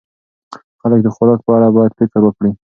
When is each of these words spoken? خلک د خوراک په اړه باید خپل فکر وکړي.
خلک 0.79 0.99
د 1.03 1.07
خوراک 1.15 1.39
په 1.45 1.51
اړه 1.57 1.67
باید 1.75 1.91
خپل 1.93 1.99
فکر 2.09 2.19
وکړي. 2.23 2.51